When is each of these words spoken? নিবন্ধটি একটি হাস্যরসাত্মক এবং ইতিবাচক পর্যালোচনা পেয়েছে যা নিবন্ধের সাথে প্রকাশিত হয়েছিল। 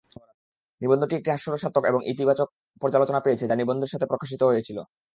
নিবন্ধটি 0.81 1.13
একটি 1.15 1.29
হাস্যরসাত্মক 1.31 1.83
এবং 1.87 2.01
ইতিবাচক 2.11 2.47
পর্যালোচনা 2.81 3.23
পেয়েছে 3.23 3.45
যা 3.49 3.55
নিবন্ধের 3.57 3.91
সাথে 3.93 4.09
প্রকাশিত 4.11 4.41
হয়েছিল। 4.45 4.77